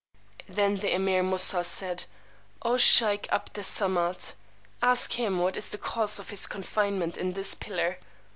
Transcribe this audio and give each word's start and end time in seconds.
Then 0.49 0.77
the 0.77 0.87
Emeer 0.95 1.21
Moosà 1.21 1.63
said, 1.63 2.05
O 2.63 2.75
sheykh 2.75 3.27
'Abd 3.29 3.59
Es 3.59 3.67
Samad, 3.69 4.33
ask 4.81 5.13
him 5.13 5.37
what 5.37 5.55
is 5.57 5.69
the 5.69 5.77
cause 5.77 6.17
of 6.17 6.31
his 6.31 6.47
confinement 6.47 7.19
in 7.19 7.33
this 7.33 7.53
pillar. 7.53 7.99